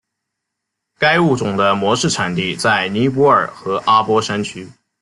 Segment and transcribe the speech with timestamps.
[0.97, 4.67] 该物种的模式产地在尼泊尔和阿波山区。